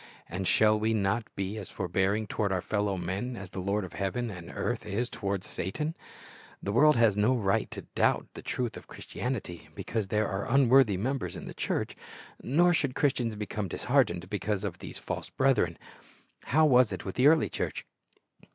[0.27, 3.93] And shall we not be as forbearing toward our fellow men as the Lord of
[3.93, 5.95] heaven and earth is toward Satan?
[6.59, 10.07] The world has no right to doubt the truth of Christianity Ta res 73 because
[10.07, 11.95] there are unworthy members in the church,
[12.41, 15.77] nor should Christians become disheartened because of these false brethren.
[16.45, 17.85] How A\'as it with the early church?